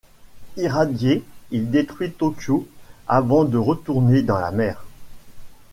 [0.57, 2.67] Irradié, il détruit Tokyo
[3.07, 4.83] avant de retourner dans la mer.